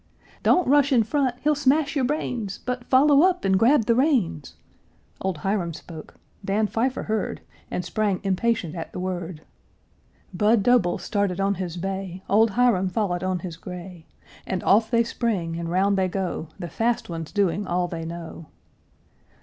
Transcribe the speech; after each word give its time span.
"Don't 0.41 0.67
rush 0.67 0.91
in 0.91 1.03
front! 1.03 1.35
he'll 1.43 1.53
smash 1.53 1.95
your 1.95 2.03
brains; 2.05 2.57
But 2.65 2.85
follow 2.85 3.21
up 3.21 3.45
and 3.45 3.55
grab 3.59 3.85
the 3.85 3.93
reins!" 3.93 4.55
Old 5.21 5.37
Hiram 5.37 5.75
spoke. 5.75 6.15
Dan 6.43 6.65
Pfeiffer 6.65 7.03
heard, 7.03 7.41
And 7.69 7.85
sprang 7.85 8.19
impatient 8.23 8.73
at 8.73 8.93
the 8.93 8.99
word; 8.99 9.43
Budd 10.33 10.63
Doble 10.63 10.97
started 10.97 11.39
on 11.39 11.53
his 11.53 11.77
bay, 11.77 12.23
Old 12.27 12.49
Hiram 12.57 12.89
followed 12.89 13.23
on 13.23 13.37
his 13.45 13.57
gray, 13.57 14.07
And 14.47 14.63
off 14.63 14.89
they 14.89 15.03
spring, 15.03 15.55
and 15.55 15.69
round 15.69 15.99
they 15.99 16.07
go, 16.07 16.47
The 16.57 16.67
fast 16.67 17.07
ones 17.07 17.31
doing 17.31 17.67
"all 17.67 17.87
they 17.87 18.03
know." 18.03 18.47